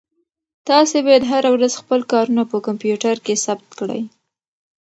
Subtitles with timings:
[0.67, 4.01] تاسو باید هره ورځ خپل کارونه په کمپیوټر کې ثبت کړئ.